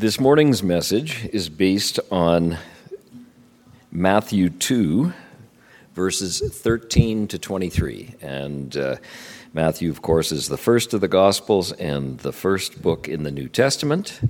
[0.00, 2.56] This morning's message is based on
[3.92, 5.12] Matthew 2,
[5.94, 8.14] verses 13 to 23.
[8.22, 8.96] And uh,
[9.52, 13.30] Matthew, of course, is the first of the Gospels and the first book in the
[13.30, 14.20] New Testament.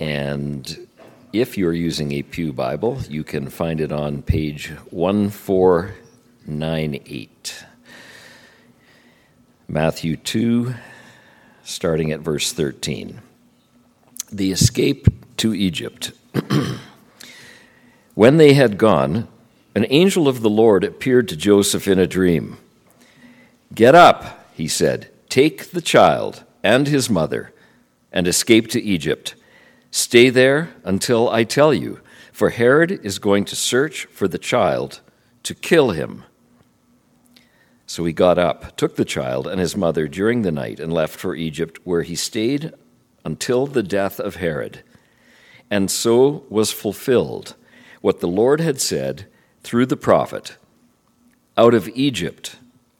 [0.00, 0.88] And
[1.32, 7.64] if you're using a Pew Bible, you can find it on page 1498.
[9.68, 10.74] Matthew 2,
[11.62, 13.20] starting at verse 13.
[14.32, 16.12] The escape to Egypt.
[18.14, 19.28] when they had gone,
[19.74, 22.56] an angel of the Lord appeared to Joseph in a dream.
[23.74, 27.52] Get up, he said, take the child and his mother
[28.10, 29.34] and escape to Egypt.
[29.90, 32.00] Stay there until I tell you,
[32.32, 35.00] for Herod is going to search for the child
[35.42, 36.24] to kill him.
[37.86, 41.20] So he got up, took the child and his mother during the night, and left
[41.20, 42.72] for Egypt, where he stayed
[43.24, 44.82] until the death of Herod.
[45.70, 47.54] And so was fulfilled
[48.00, 49.26] what the Lord had said
[49.62, 50.56] through the prophet
[51.56, 52.56] Out of Egypt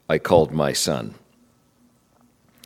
[0.09, 1.15] I called my son.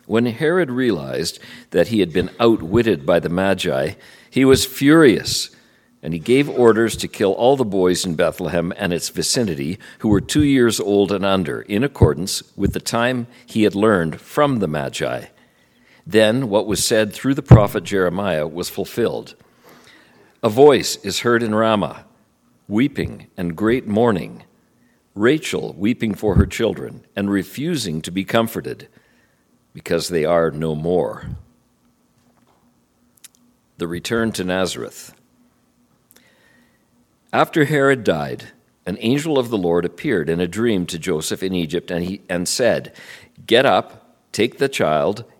[0.06, 1.38] When Herod realized
[1.70, 3.92] that he had been outwitted by the Magi,
[4.30, 5.50] he was furious,
[6.02, 10.08] and he gave orders to kill all the boys in Bethlehem and its vicinity who
[10.08, 14.60] were two years old and under, in accordance with the time he had learned from
[14.60, 15.26] the Magi.
[16.08, 19.34] Then what was said through the prophet Jeremiah was fulfilled.
[20.42, 22.06] A voice is heard in Ramah
[22.66, 24.42] weeping and great mourning,
[25.14, 28.88] Rachel weeping for her children and refusing to be comforted
[29.74, 31.28] because they are no more.
[33.76, 35.14] The return to Nazareth.
[37.34, 38.52] After Herod died,
[38.86, 42.22] an angel of the Lord appeared in a dream to Joseph in Egypt and, he,
[42.30, 42.96] and said,
[43.46, 45.26] Get up, take the child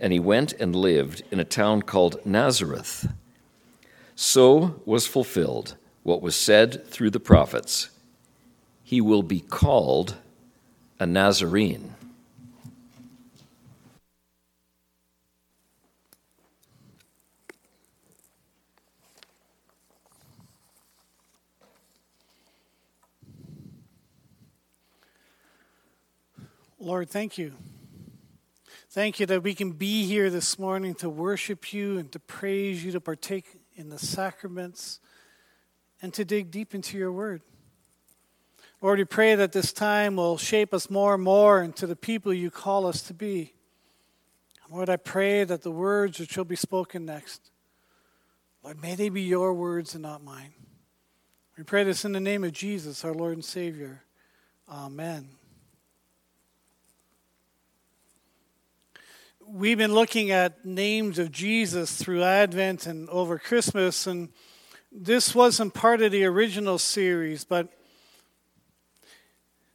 [0.00, 3.08] and he went and lived in a town called Nazareth.
[4.16, 7.90] So was fulfilled what was said through the prophets
[8.84, 10.16] He will be called
[11.00, 11.94] a Nazarene.
[26.80, 27.54] Lord, thank you.
[28.90, 32.82] Thank you that we can be here this morning to worship you and to praise
[32.82, 33.44] you, to partake
[33.74, 35.00] in the sacraments,
[36.00, 37.42] and to dig deep into your word.
[38.80, 42.32] Lord, we pray that this time will shape us more and more into the people
[42.32, 43.52] you call us to be.
[44.70, 47.50] Lord, I pray that the words which will be spoken next,
[48.62, 50.54] Lord, may they be your words and not mine.
[51.58, 54.02] We pray this in the name of Jesus, our Lord and Savior.
[54.66, 55.37] Amen.
[59.50, 64.28] We've been looking at names of Jesus through Advent and over Christmas, and
[64.92, 67.72] this wasn't part of the original series, but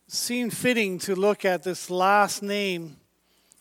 [0.07, 2.97] seemed fitting to look at this last name,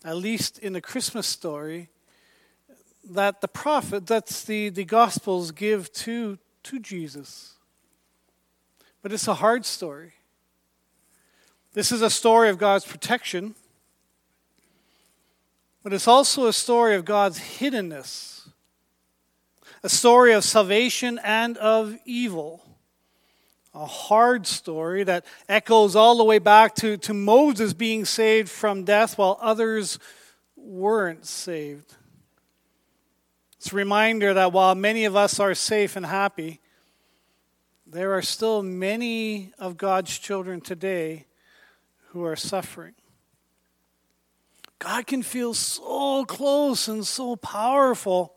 [0.05, 1.89] at least in the Christmas story,
[3.09, 7.55] that the prophet, that's the, the Gospels give to, to Jesus.
[9.01, 10.13] But it's a hard story.
[11.73, 13.55] This is a story of God's protection,
[15.83, 18.49] but it's also a story of God's hiddenness,
[19.83, 22.63] a story of salvation and of evil
[23.75, 28.85] a hard story that echoes all the way back to, to Moses being saved from
[28.85, 29.99] death while others
[30.57, 31.95] weren't saved.
[33.57, 36.61] It's a reminder that while many of us are safe and happy,
[37.87, 41.27] there are still many of God's children today
[42.09, 42.95] who are suffering.
[44.83, 48.35] God can feel so close and so powerful,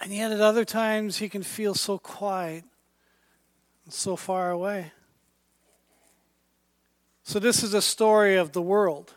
[0.00, 2.64] and yet at other times he can feel so quiet
[3.84, 4.90] and so far away.
[7.22, 9.14] So, this is a story of the world.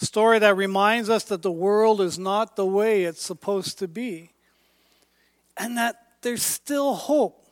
[0.00, 3.88] A story that reminds us that the world is not the way it's supposed to
[3.88, 4.30] be.
[5.58, 7.46] And that there's still hope.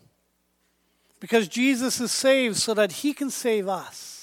[1.21, 4.14] Because Jesus is saved so that he can save us.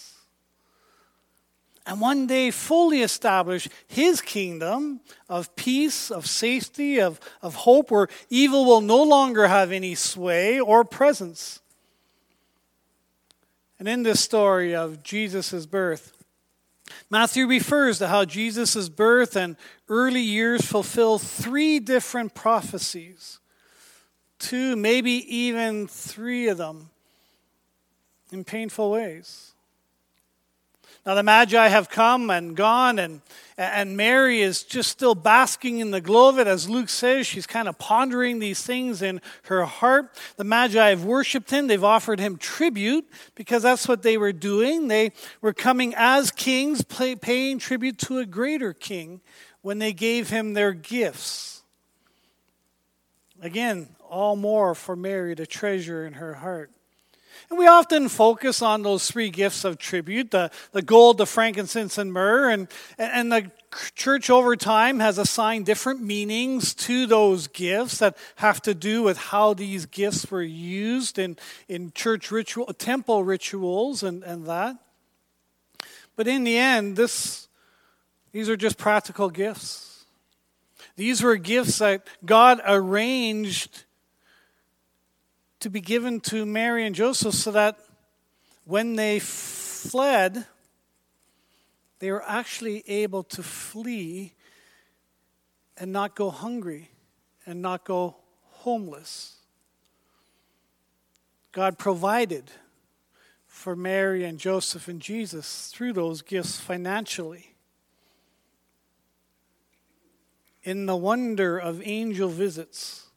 [1.85, 8.07] And one day fully establish his kingdom of peace, of safety, of, of hope, where
[8.29, 11.59] evil will no longer have any sway or presence.
[13.79, 16.13] And in this story of Jesus' birth,
[17.09, 19.55] Matthew refers to how Jesus' birth and
[19.89, 23.39] early years fulfill three different prophecies.
[24.37, 26.89] Two, maybe even three of them
[28.31, 29.50] in painful ways.
[31.03, 33.21] Now, the Magi have come and gone, and,
[33.57, 36.45] and Mary is just still basking in the glow of it.
[36.45, 40.15] As Luke says, she's kind of pondering these things in her heart.
[40.35, 44.89] The Magi have worshiped him, they've offered him tribute because that's what they were doing.
[44.89, 45.11] They
[45.41, 49.21] were coming as kings, paying tribute to a greater king
[49.63, 51.63] when they gave him their gifts.
[53.41, 56.69] Again, all more for Mary to treasure in her heart.
[57.49, 61.97] And we often focus on those three gifts of tribute the, the gold, the frankincense,
[61.97, 62.49] and myrrh.
[62.49, 62.67] And,
[62.97, 63.51] and the
[63.95, 69.17] church over time has assigned different meanings to those gifts that have to do with
[69.17, 74.77] how these gifts were used in, in church ritual, temple rituals, and, and that.
[76.15, 77.47] But in the end, this,
[78.31, 80.05] these are just practical gifts.
[80.95, 83.85] These were gifts that God arranged
[85.61, 87.79] to be given to Mary and Joseph so that
[88.65, 90.45] when they fled,
[91.99, 94.33] they were actually able to flee
[95.77, 96.89] and not go hungry
[97.45, 99.37] and not go homeless.
[101.51, 102.49] God provided
[103.45, 107.53] for Mary and Joseph and Jesus through those gifts financially.
[110.63, 113.10] In the wonder of angel visits,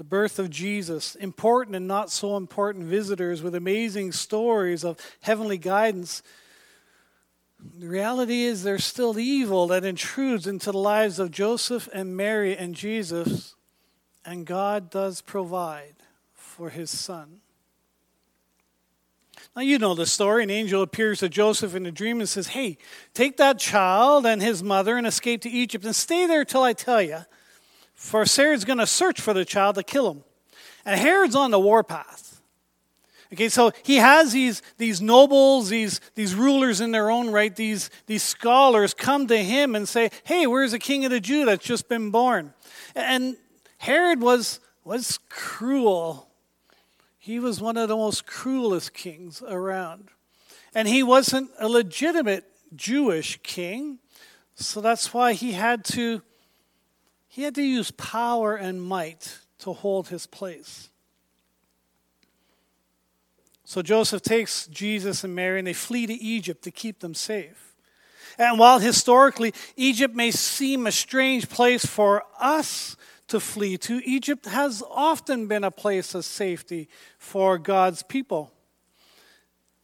[0.00, 5.58] the birth of Jesus, important and not so important visitors with amazing stories of heavenly
[5.58, 6.22] guidance.
[7.78, 12.56] The reality is there's still evil that intrudes into the lives of Joseph and Mary
[12.56, 13.54] and Jesus,
[14.24, 15.96] and God does provide
[16.32, 17.42] for his son.
[19.54, 20.44] Now, you know the story.
[20.44, 22.78] An angel appears to Joseph in a dream and says, Hey,
[23.12, 26.72] take that child and his mother and escape to Egypt and stay there till I
[26.72, 27.26] tell you
[28.00, 30.24] for Herod's going to search for the child to kill him.
[30.86, 32.40] And Herod's on the warpath.
[33.30, 37.90] Okay, so he has these, these nobles, these, these rulers in their own right, these,
[38.06, 41.64] these scholars come to him and say, Hey, where's the king of the Jew that's
[41.64, 42.54] just been born?
[42.96, 43.36] And
[43.76, 46.30] Herod was, was cruel.
[47.18, 50.08] He was one of the most cruelest kings around.
[50.74, 52.44] And he wasn't a legitimate
[52.74, 53.98] Jewish king,
[54.54, 56.22] so that's why he had to
[57.32, 60.90] he had to use power and might to hold his place.
[63.64, 67.76] So Joseph takes Jesus and Mary and they flee to Egypt to keep them safe.
[68.36, 72.96] And while historically Egypt may seem a strange place for us
[73.28, 78.52] to flee to, Egypt has often been a place of safety for God's people.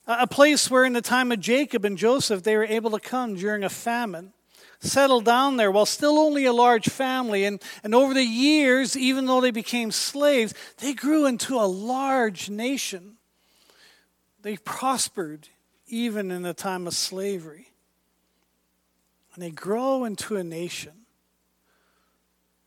[0.08, 3.36] A place where, in the time of Jacob and Joseph, they were able to come
[3.36, 4.32] during a famine
[4.86, 7.44] settled down there while still only a large family.
[7.44, 12.48] And, and over the years, even though they became slaves, they grew into a large
[12.48, 13.16] nation.
[14.42, 15.48] They prospered
[15.88, 17.72] even in the time of slavery.
[19.34, 20.92] And they grow into a nation.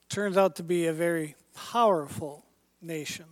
[0.10, 2.46] Turns out to be a very powerful
[2.82, 3.26] nation.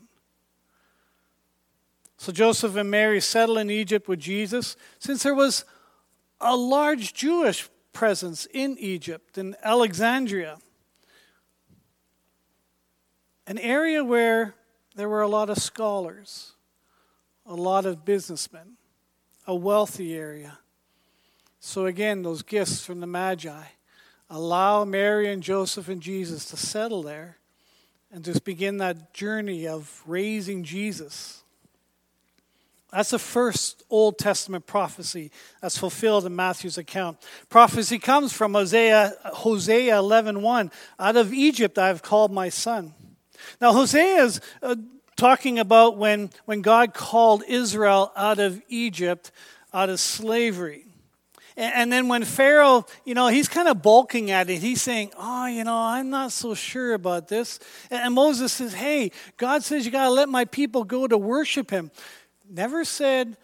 [2.17, 5.65] So Joseph and Mary settle in Egypt with Jesus since there was
[6.41, 10.60] a large Jewish presence in Egypt, in Alexandria,
[13.48, 14.54] an area where
[14.96, 16.51] there were a lot of scholars,
[17.44, 18.74] a lot of businessmen,
[19.48, 20.60] a wealthy area.
[21.60, 23.63] So, again, those gifts from the Magi
[24.30, 27.39] allow Mary and Joseph and Jesus to settle there
[28.12, 31.42] and just begin that journey of raising Jesus
[32.91, 37.17] that's the first Old Testament prophecy that's fulfilled in Matthew's account.
[37.50, 40.72] Prophecy comes from Hosea, Hosea 11.1.
[40.98, 42.94] Out of Egypt I have called my son.
[43.60, 44.75] Now Hosea is uh,
[45.17, 49.32] talking about when, when God called Israel out of Egypt,
[49.74, 50.86] out of slavery.
[51.58, 54.60] And, and then when Pharaoh, you know, he's kind of bulking at it.
[54.60, 57.60] He's saying, oh, you know, I'm not so sure about this.
[57.91, 61.17] And, and Moses says, hey, God says you got to let my people go to
[61.17, 61.91] worship him
[62.50, 63.38] never said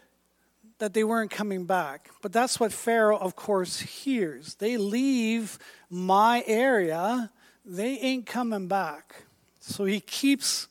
[0.80, 2.10] that they weren't coming back.
[2.22, 4.56] But that's what Pharaoh, of course, hears.
[4.56, 7.32] They leave my area,
[7.66, 9.24] they ain't coming back.
[9.60, 10.68] So he keeps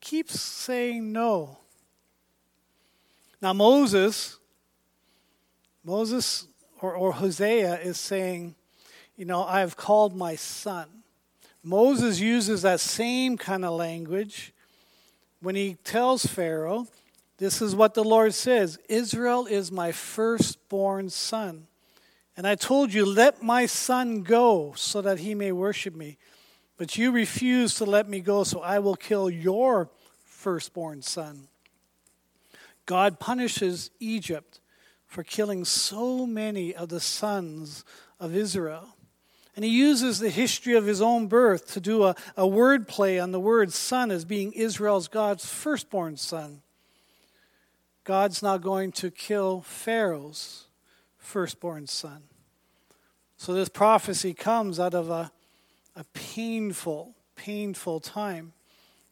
[0.00, 1.58] keeps saying no.
[3.40, 4.38] Now Moses
[5.84, 6.46] Moses
[6.80, 8.54] or, or Hosea is saying,
[9.16, 10.88] You know, I have called my son.
[11.62, 14.52] Moses uses that same kind of language
[15.42, 16.86] when he tells Pharaoh,
[17.38, 21.66] This is what the Lord says Israel is my firstborn son.
[22.36, 26.16] And I told you, Let my son go so that he may worship me.
[26.78, 29.90] But you refuse to let me go, so I will kill your
[30.24, 31.48] firstborn son.
[32.86, 34.60] God punishes Egypt
[35.06, 37.84] for killing so many of the sons
[38.18, 38.96] of Israel.
[39.54, 43.18] And he uses the history of his own birth to do a, a word play
[43.18, 46.62] on the word son as being Israel's God's firstborn son.
[48.04, 50.66] God's not going to kill Pharaoh's
[51.18, 52.22] firstborn son.
[53.36, 55.30] So this prophecy comes out of a,
[55.96, 58.52] a painful, painful time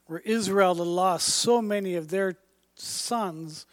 [0.07, 2.37] where Israel had lost so many of their
[2.75, 3.67] sons,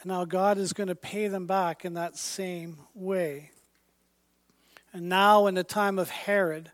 [0.00, 3.50] and now God is going to pay them back in that same way.
[4.92, 6.72] And now, in the time of Herod,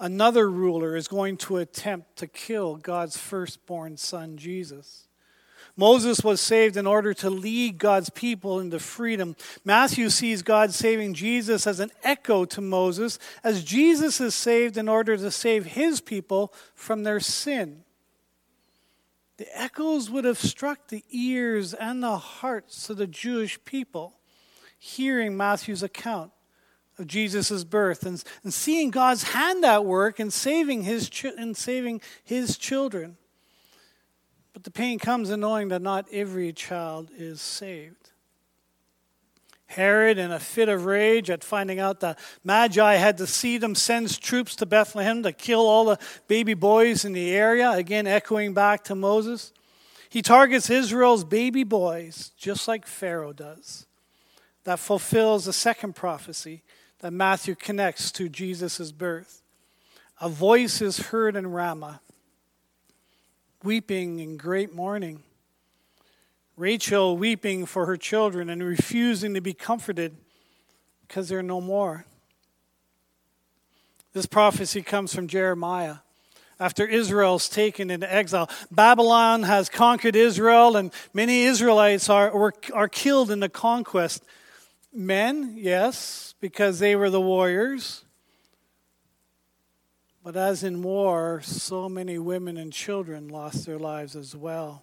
[0.00, 5.06] another ruler is going to attempt to kill God's firstborn son, Jesus.
[5.76, 9.36] Moses was saved in order to lead God's people into freedom.
[9.64, 14.88] Matthew sees God saving Jesus as an echo to Moses, as Jesus is saved in
[14.88, 17.84] order to save his people from their sin.
[19.38, 24.18] The echoes would have struck the ears and the hearts of the Jewish people
[24.78, 26.32] hearing Matthew's account
[27.02, 32.00] of Jesus' birth and, and seeing God's hand at work and saving his, in saving
[32.24, 33.16] his children.
[34.52, 38.10] But the pain comes in knowing that not every child is saved.
[39.66, 43.74] Herod, in a fit of rage at finding out that Magi had to see them,
[43.74, 48.52] sends troops to Bethlehem to kill all the baby boys in the area, again echoing
[48.52, 49.52] back to Moses.
[50.10, 53.86] He targets Israel's baby boys, just like Pharaoh does.
[54.64, 56.62] That fulfills the second prophecy
[57.02, 59.42] that Matthew connects to Jesus' birth.
[60.20, 62.00] A voice is heard in Ramah,
[63.62, 65.24] weeping in great mourning.
[66.56, 70.16] Rachel weeping for her children and refusing to be comforted
[71.06, 72.06] because they're no more.
[74.12, 75.96] This prophecy comes from Jeremiah.
[76.60, 82.88] After Israel's taken into exile, Babylon has conquered Israel, and many Israelites are, were, are
[82.88, 84.22] killed in the conquest.
[84.92, 88.04] Men, yes, because they were the warriors.
[90.22, 94.82] But as in war, so many women and children lost their lives as well.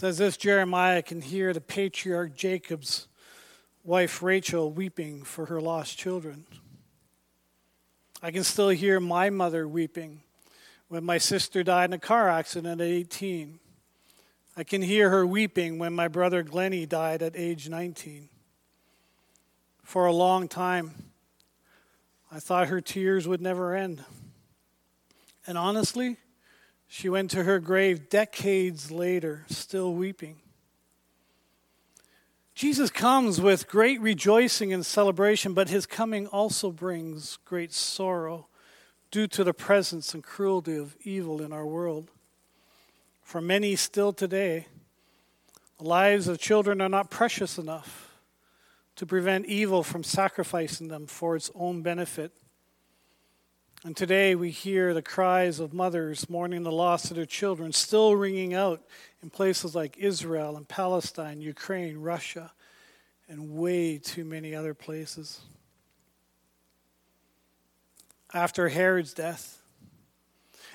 [0.00, 3.08] As if Jeremiah can hear the patriarch Jacob's
[3.82, 6.44] wife Rachel weeping for her lost children.
[8.22, 10.20] I can still hear my mother weeping
[10.86, 13.58] when my sister died in a car accident at 18.
[14.58, 18.28] I can hear her weeping when my brother Glennie died at age 19.
[19.84, 21.12] For a long time,
[22.32, 24.04] I thought her tears would never end.
[25.46, 26.16] And honestly,
[26.88, 30.38] she went to her grave decades later, still weeping.
[32.56, 38.48] Jesus comes with great rejoicing and celebration, but his coming also brings great sorrow
[39.12, 42.10] due to the presence and cruelty of evil in our world.
[43.28, 44.68] For many still today,
[45.76, 48.18] the lives of children are not precious enough
[48.96, 52.32] to prevent evil from sacrificing them for its own benefit.
[53.84, 58.16] And today we hear the cries of mothers mourning the loss of their children still
[58.16, 58.80] ringing out
[59.22, 62.52] in places like Israel and Palestine, Ukraine, Russia,
[63.28, 65.42] and way too many other places.
[68.32, 69.60] After Herod's death,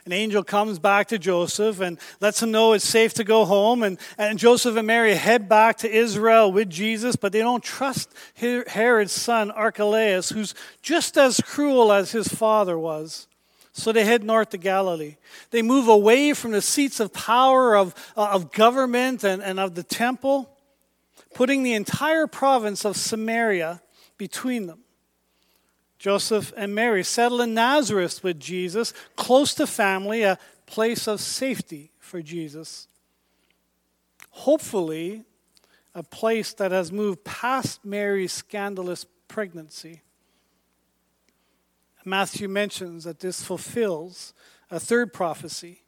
[0.06, 3.84] an angel comes back to Joseph and lets him know it's safe to go home.
[3.84, 8.10] And, and Joseph and Mary head back to Israel with Jesus, but they don't trust
[8.36, 13.28] Herod's son, Archelaus, who's just as cruel as his father was.
[13.72, 15.16] So they head north to Galilee.
[15.52, 19.74] They move away from the seats of power of, uh, of government and, and of
[19.74, 20.50] the temple,
[21.34, 23.82] putting the entire province of Samaria
[24.18, 24.83] between them.
[26.04, 31.92] Joseph and Mary settle in Nazareth with Jesus, close to family, a place of safety
[31.98, 32.90] for Jesus.
[34.32, 35.24] Hopefully,
[35.96, 40.02] a place that has moved past Mary's scandalous pregnancy.
[42.04, 44.34] Matthew mentions that this fulfills
[44.70, 45.84] a third prophecy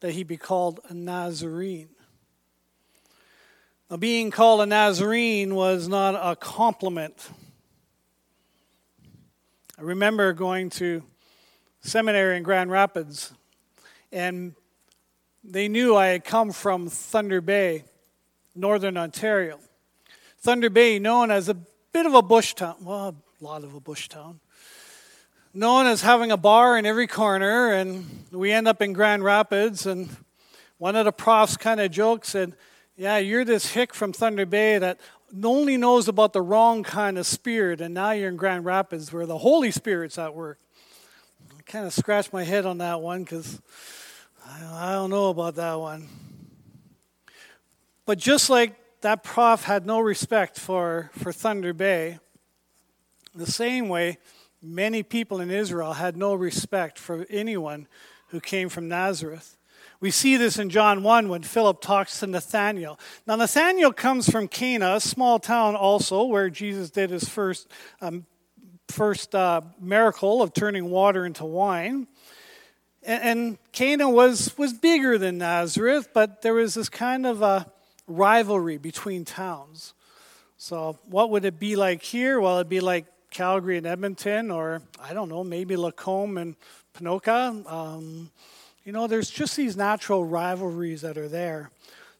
[0.00, 1.90] that he be called a Nazarene.
[3.88, 7.30] Now, being called a Nazarene was not a compliment
[9.78, 11.04] I remember going to
[11.82, 13.32] seminary in Grand Rapids,
[14.10, 14.56] and
[15.44, 17.84] they knew I had come from Thunder Bay,
[18.56, 19.60] Northern Ontario.
[20.38, 23.78] Thunder Bay, known as a bit of a bush town, well, a lot of a
[23.78, 24.40] bush town,
[25.54, 29.86] known as having a bar in every corner, and we end up in Grand Rapids,
[29.86, 30.08] and
[30.78, 32.56] one of the profs kind of joked, said,
[32.96, 34.98] Yeah, you're this hick from Thunder Bay that
[35.42, 39.26] only knows about the wrong kind of spirit, and now you're in Grand Rapids where
[39.26, 40.58] the Holy Spirit's at work.
[41.56, 43.60] I kind of scratched my head on that one because
[44.46, 46.08] I don't know about that one.
[48.06, 52.18] But just like that prof had no respect for, for Thunder Bay,
[53.34, 54.16] the same way,
[54.62, 57.86] many people in Israel had no respect for anyone
[58.28, 59.57] who came from Nazareth.
[60.00, 63.00] We see this in John 1 when Philip talks to Nathanael.
[63.26, 67.68] Now, Nathanael comes from Cana, a small town also where Jesus did his first,
[68.00, 68.24] um,
[68.86, 72.06] first uh, miracle of turning water into wine.
[73.02, 77.66] And, and Cana was, was bigger than Nazareth, but there was this kind of a
[78.06, 79.94] rivalry between towns.
[80.58, 82.40] So, what would it be like here?
[82.40, 86.56] Well, it'd be like Calgary and Edmonton, or I don't know, maybe Lacombe and
[86.94, 87.70] Ponoka.
[87.70, 88.30] Um,
[88.88, 91.70] you know, there's just these natural rivalries that are there.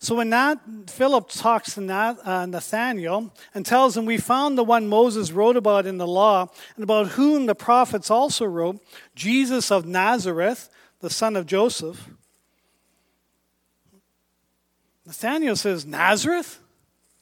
[0.00, 0.58] So when that,
[0.88, 5.86] Philip talks to uh, Nathanael and tells him, We found the one Moses wrote about
[5.86, 8.84] in the law, and about whom the prophets also wrote,
[9.14, 10.68] Jesus of Nazareth,
[11.00, 12.06] the son of Joseph.
[15.06, 16.60] Nathanael says, Nazareth?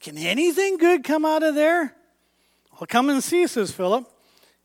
[0.01, 1.95] Can anything good come out of there?
[2.73, 4.11] Well, come and see, says Philip.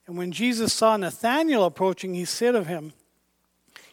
[0.09, 2.95] And when Jesus saw Nathanael approaching, he said of him,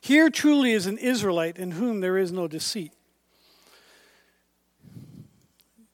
[0.01, 2.93] here truly is an Israelite in whom there is no deceit.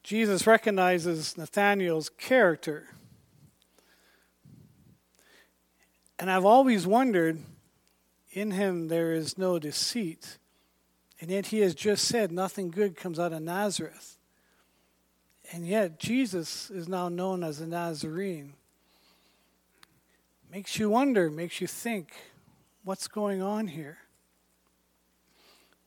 [0.04, 2.90] Jesus recognizes Nathanael's character.
[6.20, 7.40] And I've always wondered
[8.32, 10.38] in him there is no deceit.
[11.20, 14.18] And yet he has just said nothing good comes out of Nazareth.
[15.52, 18.54] And yet Jesus is now known as a Nazarene.
[20.52, 22.14] Makes you wonder, makes you think
[22.86, 23.98] what's going on here?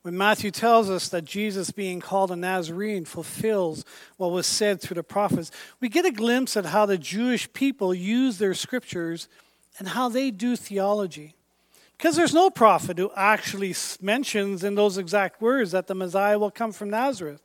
[0.01, 3.83] When Matthew tells us that Jesus, being called a Nazarene, fulfills
[4.17, 7.93] what was said through the prophets, we get a glimpse at how the Jewish people
[7.93, 9.27] use their scriptures
[9.77, 11.35] and how they do theology.
[11.97, 16.51] Because there's no prophet who actually mentions in those exact words that the Messiah will
[16.51, 17.41] come from Nazareth.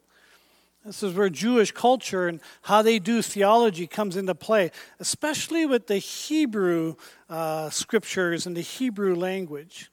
[0.84, 4.70] This is where Jewish culture and how they do theology comes into play,
[5.00, 6.96] especially with the Hebrew
[7.30, 9.90] uh, scriptures and the Hebrew language.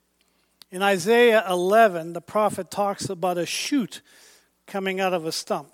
[0.69, 4.01] In Isaiah 11, the prophet talks about a shoot
[4.67, 5.69] coming out of a stump.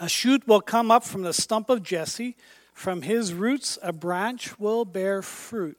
[0.00, 2.36] A shoot will come up from the stump of Jesse.
[2.72, 5.76] From his roots, a branch will bear fruit.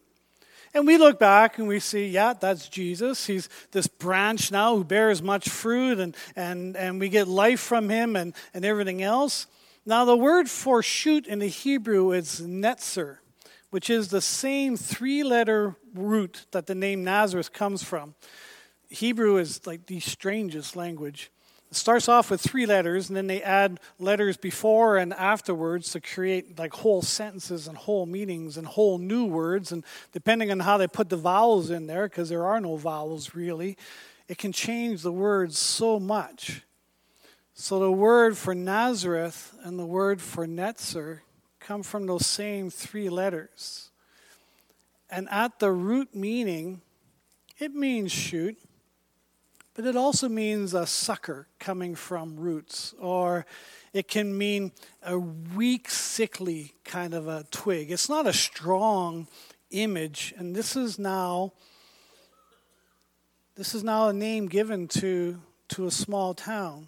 [0.74, 3.26] And we look back and we see, yeah, that's Jesus.
[3.26, 7.90] He's this branch now who bears much fruit, and, and, and we get life from
[7.90, 9.48] him and, and everything else.
[9.86, 13.18] Now, the word for shoot in the Hebrew is netzer,
[13.70, 18.16] which is the same three letter root that the name Nazareth comes from.
[18.90, 21.32] Hebrew is like the strangest language.
[21.74, 26.60] Starts off with three letters, and then they add letters before and afterwards to create
[26.60, 29.72] like whole sentences and whole meanings and whole new words.
[29.72, 33.34] And depending on how they put the vowels in there, because there are no vowels
[33.34, 33.78] really,
[34.28, 36.64] it can change the words so much.
[37.54, 41.20] So the word for Nazareth and the word for Netzer
[41.62, 43.92] come from those same three letters.
[45.10, 46.82] And at the root meaning,
[47.60, 48.58] it means shoot
[49.74, 53.46] but it also means a sucker coming from roots, or
[53.94, 54.72] it can mean
[55.04, 57.92] a weak, sickly kind of a twig.
[57.92, 59.28] It's not a strong
[59.72, 61.54] image, and this is now
[63.56, 66.88] this is now a name given to, to a small town,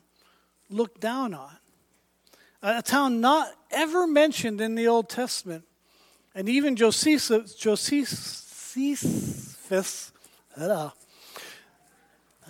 [0.69, 1.58] looked down on.
[2.63, 5.65] A, town not ever mentioned in the Old Testament.
[6.34, 8.74] And even Josephus, Josephus,
[10.58, 10.89] uh,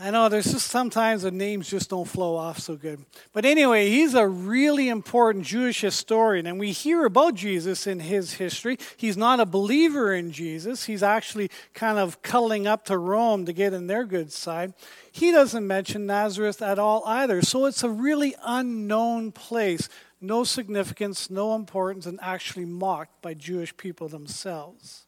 [0.03, 3.05] I know there's just sometimes the names just don't flow off so good.
[3.31, 8.33] But anyway, he's a really important Jewish historian, and we hear about Jesus in his
[8.33, 8.77] history.
[8.97, 13.53] He's not a believer in Jesus, he's actually kind of cuddling up to Rome to
[13.53, 14.73] get in their good side.
[15.09, 17.41] He doesn't mention Nazareth at all either.
[17.41, 19.87] So it's a really unknown place,
[20.19, 25.05] no significance, no importance, and actually mocked by Jewish people themselves.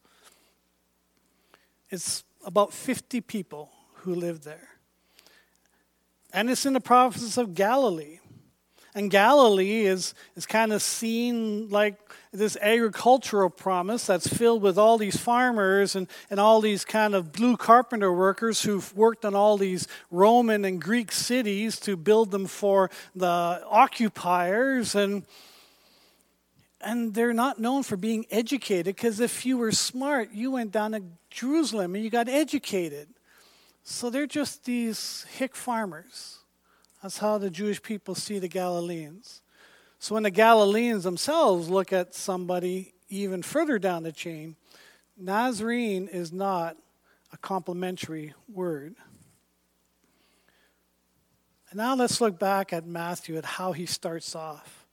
[1.89, 4.74] It's about 50 people who live there.
[6.35, 8.19] And it's in the province of Galilee.
[8.93, 11.95] And Galilee is, is kind of seen like
[12.33, 17.31] this agricultural promise that's filled with all these farmers and, and all these kind of
[17.31, 22.47] blue carpenter workers who've worked on all these Roman and Greek cities to build them
[22.47, 24.93] for the occupiers.
[24.93, 25.23] And
[26.81, 30.91] and they're not known for being educated because if you were smart, you went down
[30.91, 33.07] to Jerusalem and you got educated.
[33.87, 36.39] So they're just these hick farmers.
[37.03, 39.41] That's how the Jewish people see the Galileans.
[39.99, 44.55] So when the Galileans themselves look at somebody even further down the chain,
[45.15, 46.77] Nazarene is not
[47.31, 48.95] a complimentary word.
[51.69, 54.87] And now let's look back at Matthew at how he starts off.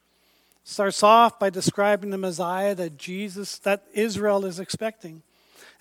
[0.65, 5.23] Starts off by describing the Messiah that Jesus, that Israel is expecting,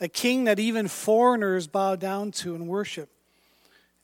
[0.01, 3.09] a king that even foreigners bow down to and worship.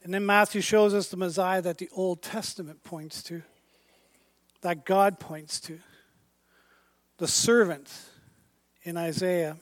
[0.03, 3.41] And then Matthew shows us the Messiah that the Old Testament points to,
[4.61, 5.79] that God points to,
[7.17, 7.91] the servant
[8.83, 9.57] in Isaiah,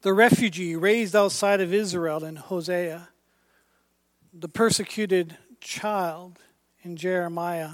[0.00, 3.10] the refugee raised outside of Israel in Hosea,
[4.32, 6.38] the persecuted child
[6.82, 7.72] in Jeremiah,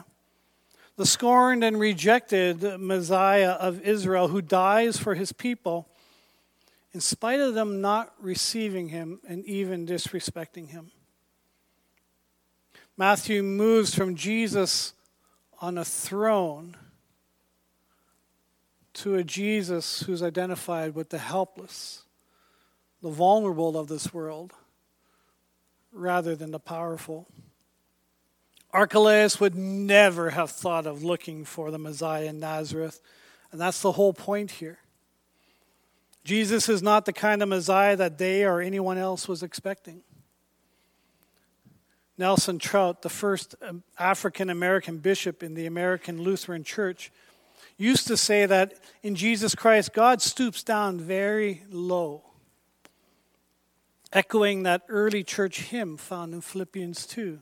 [0.97, 5.90] the scorned and rejected Messiah of Israel who dies for his people
[6.93, 10.91] in spite of them not receiving him and even disrespecting him.
[12.97, 14.93] Matthew moves from Jesus
[15.61, 16.77] on a throne
[18.95, 22.03] to a Jesus who's identified with the helpless,
[23.03, 24.53] the vulnerable of this world,
[25.93, 27.27] rather than the powerful.
[28.73, 33.01] Archelaus would never have thought of looking for the Messiah in Nazareth,
[33.51, 34.79] and that's the whole point here.
[36.31, 40.03] Jesus is not the kind of Messiah that they or anyone else was expecting.
[42.19, 47.11] Nelson Trout, the first um, African American bishop in the American Lutheran Church,
[47.77, 52.23] used to say that in Jesus Christ, God stoops down very low,
[54.13, 57.41] echoing that early church hymn found in Philippians 2.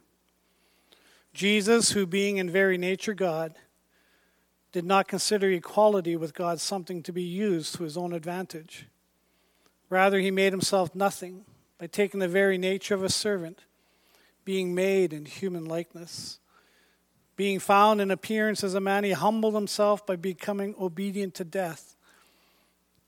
[1.35, 3.55] Jesus, who being in very nature God,
[4.73, 8.87] did not consider equality with God something to be used to his own advantage.
[9.89, 11.45] Rather, he made himself nothing
[11.79, 13.61] by taking the very nature of a servant
[14.45, 16.39] being made in human likeness.
[17.37, 21.97] Being found in appearance as a man, he humbled himself by becoming obedient to death,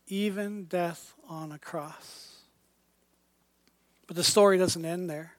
[0.06, 2.42] even death on a cross.
[4.06, 5.34] But the story doesn't end there.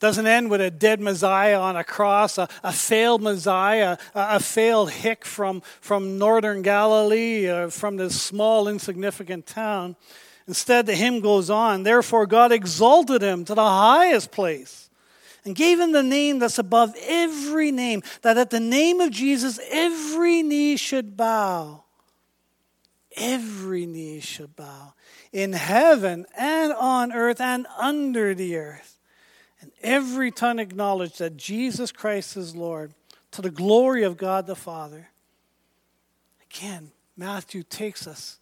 [0.00, 4.40] Doesn't end with a dead Messiah on a cross, a, a failed Messiah, a, a,
[4.40, 9.96] failed hick from, from northern Galilee, uh, from this small, insignificant town.
[10.48, 11.82] Instead, the hymn goes on.
[11.82, 14.88] Therefore, God exalted him to the highest place
[15.44, 19.60] and gave him the name that's above every name, that at the name of Jesus
[19.70, 21.84] every knee should bow.
[23.16, 24.94] Every knee should bow
[25.30, 28.99] in heaven and on earth and under the earth.
[29.60, 32.94] And every tongue acknowledge that Jesus Christ is Lord
[33.32, 35.08] to the glory of God the Father.
[36.50, 38.38] Again, Matthew takes us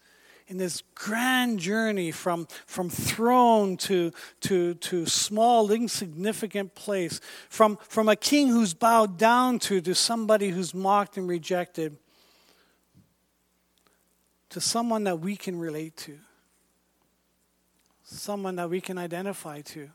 [0.49, 8.09] in this grand journey from, from throne to, to, to small, insignificant place, from, from
[8.09, 11.99] a king who's bowed down to, to somebody who's mocked and rejected,
[14.49, 16.19] to someone that we can relate to,
[18.05, 19.91] someone that we can identify to.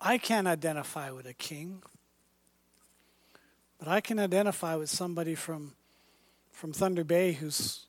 [0.00, 1.82] I can't identify with a king,
[3.78, 5.72] but I can identify with somebody from,
[6.50, 7.86] from Thunder Bay who's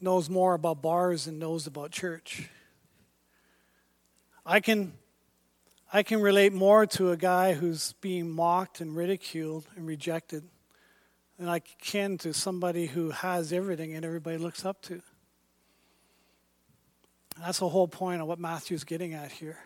[0.00, 2.48] knows more about bars than knows about church.
[4.44, 4.94] I can,
[5.92, 10.42] I can relate more to a guy who's being mocked and ridiculed and rejected
[11.38, 15.00] than I can to somebody who has everything and everybody looks up to.
[17.38, 19.58] That's the whole point of what Matthew's getting at here.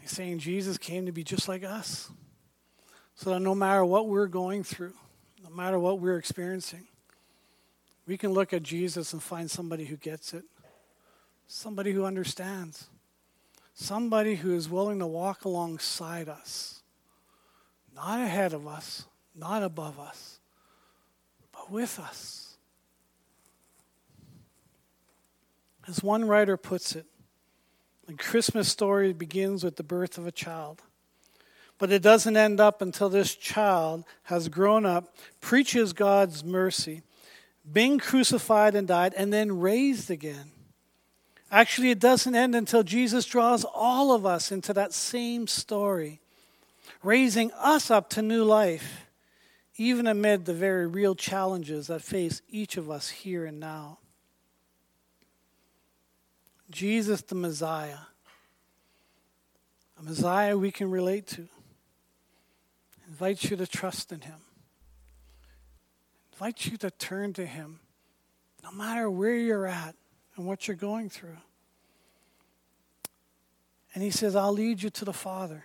[0.00, 2.10] He's saying Jesus came to be just like us.
[3.14, 4.94] So that no matter what we're going through,
[5.42, 6.86] no matter what we're experiencing,
[8.06, 10.44] we can look at Jesus and find somebody who gets it,
[11.46, 12.86] somebody who understands,
[13.74, 16.82] somebody who is willing to walk alongside us,
[17.94, 20.38] not ahead of us, not above us,
[21.52, 22.56] but with us.
[25.86, 27.06] As one writer puts it,
[28.08, 30.80] the Christmas story begins with the birth of a child.
[31.76, 37.02] But it doesn't end up until this child has grown up, preaches God's mercy,
[37.70, 40.52] being crucified and died, and then raised again.
[41.50, 46.18] Actually, it doesn't end until Jesus draws all of us into that same story,
[47.02, 49.04] raising us up to new life,
[49.76, 53.98] even amid the very real challenges that face each of us here and now.
[56.70, 57.98] Jesus, the Messiah,
[59.98, 61.48] a Messiah we can relate to,
[63.08, 64.40] invites you to trust in him
[66.38, 67.80] invite you to turn to Him
[68.62, 69.96] no matter where you're at
[70.36, 71.36] and what you're going through.
[73.92, 75.64] And He says, I'll lead you to the Father.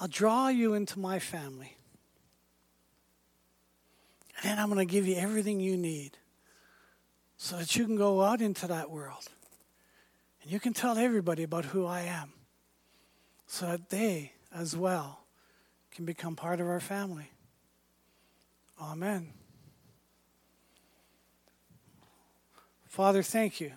[0.00, 1.76] I'll draw you into my family.
[4.36, 6.16] And then I'm going to give you everything you need
[7.38, 9.28] so that you can go out into that world
[10.42, 12.32] and you can tell everybody about who I am
[13.46, 15.20] so that they as well
[15.92, 17.30] can become part of our family.
[18.80, 19.28] Amen.
[22.86, 23.72] Father, thank you.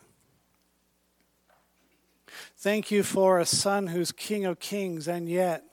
[2.58, 5.64] Thank you for a son who's King of Kings and yet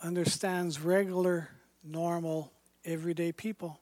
[0.00, 1.48] understands regular,
[1.82, 2.52] normal,
[2.84, 3.81] everyday people.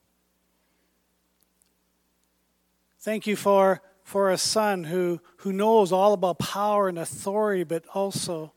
[3.01, 7.85] Thank you for, for a son who, who knows all about power and authority, but
[7.95, 8.53] also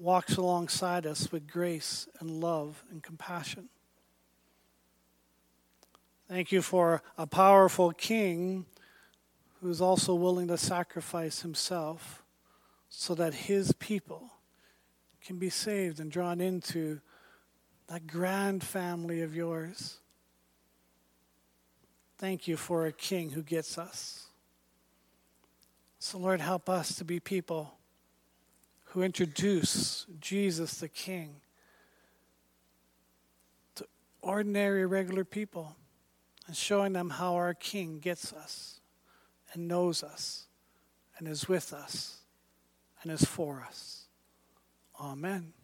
[0.00, 3.68] walks alongside us with grace and love and compassion.
[6.28, 8.66] Thank you for a powerful king
[9.60, 12.24] who's also willing to sacrifice himself
[12.88, 14.32] so that his people
[15.24, 17.00] can be saved and drawn into
[17.86, 19.98] that grand family of yours.
[22.22, 24.26] Thank you for a king who gets us.
[25.98, 27.74] So, Lord, help us to be people
[28.84, 31.40] who introduce Jesus the King
[33.74, 33.86] to
[34.20, 35.74] ordinary, regular people
[36.46, 38.78] and showing them how our King gets us
[39.52, 40.46] and knows us
[41.18, 42.18] and is with us
[43.02, 44.06] and is for us.
[45.00, 45.54] Amen.